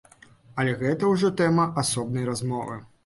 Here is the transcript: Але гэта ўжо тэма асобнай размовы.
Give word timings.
Але 0.61 0.71
гэта 0.79 1.11
ўжо 1.11 1.31
тэма 1.43 1.67
асобнай 1.83 2.27
размовы. 2.31 2.81